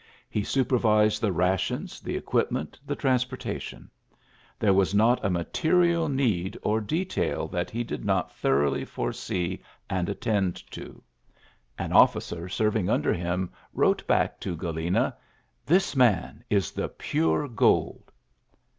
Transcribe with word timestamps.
He 0.31 0.43
supervised 0.43 1.21
the 1.21 1.31
rations, 1.31 1.99
the 2.01 2.17
equipment, 2.17 2.79
the 2.87 2.95
transportation. 2.95 3.87
There 4.57 4.73
was 4.73 4.95
not 4.95 5.23
a 5.23 5.29
material 5.29 6.09
need 6.09 6.57
or 6.63 6.81
detail 6.81 7.47
that 7.49 7.69
he 7.69 7.83
did 7.83 8.03
not 8.03 8.33
thoroughly 8.35 8.83
foresee 8.83 9.61
and 9.91 10.09
attend 10.09 10.55
to. 10.71 11.03
An 11.77 11.91
ULYSSES 11.91 11.91
S. 11.91 11.91
GEANT 11.91 11.91
43 11.91 12.01
officer 12.01 12.49
serving 12.49 12.85
nnder 12.87 13.15
him 13.15 13.51
wrote 13.75 14.07
back 14.07 14.39
to 14.39 14.57
QdleBSk, 14.57 15.13
"This 15.67 15.95
man 15.95 16.43
is 16.49 16.71
the 16.71 16.89
pure 16.89 17.47
gold.'' 17.47 18.11